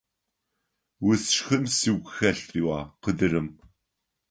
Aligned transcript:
Усшхын 1.07 1.63
сыгу 1.75 2.09
хэлъ!– 2.13 2.47
риӀуагъ 2.53 2.93
къыдырым. 3.03 3.47